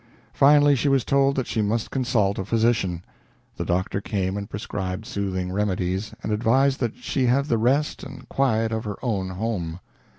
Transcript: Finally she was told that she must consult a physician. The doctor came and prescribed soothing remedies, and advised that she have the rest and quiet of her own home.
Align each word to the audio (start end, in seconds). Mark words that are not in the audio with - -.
Finally 0.33 0.75
she 0.75 0.89
was 0.89 1.05
told 1.05 1.35
that 1.35 1.45
she 1.45 1.61
must 1.61 1.91
consult 1.91 2.39
a 2.39 2.43
physician. 2.43 3.03
The 3.57 3.65
doctor 3.65 4.01
came 4.01 4.35
and 4.35 4.49
prescribed 4.49 5.05
soothing 5.05 5.51
remedies, 5.51 6.11
and 6.23 6.31
advised 6.31 6.79
that 6.79 6.95
she 6.95 7.27
have 7.27 7.47
the 7.49 7.59
rest 7.59 8.01
and 8.01 8.27
quiet 8.27 8.71
of 8.71 8.83
her 8.83 8.97
own 9.03 9.29
home. 9.29 9.79